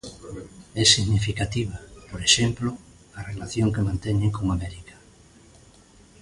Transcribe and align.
É 0.81 0.83
significativa, 0.95 1.77
por 2.09 2.21
exemplo, 2.27 2.69
a 3.19 3.21
relación 3.31 3.67
que 3.73 3.85
manteñen 3.87 4.31
con 4.37 4.45
América. 4.55 4.95